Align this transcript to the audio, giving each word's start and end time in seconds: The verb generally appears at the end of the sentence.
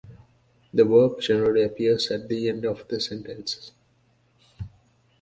The 0.73 0.83
verb 0.83 1.21
generally 1.21 1.61
appears 1.61 2.09
at 2.09 2.27
the 2.27 2.49
end 2.49 2.65
of 2.65 2.87
the 2.87 2.99
sentence. 2.99 3.71